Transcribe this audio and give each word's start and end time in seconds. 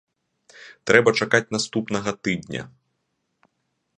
Трэба 0.91 1.09
чакаць 1.19 1.51
наступнага 1.57 2.11
тыдня. 2.27 2.61